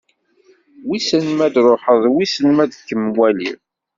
[0.87, 3.57] Wissen m'ad d-truḥeḍ, wiss m'ad kem-waliɣ.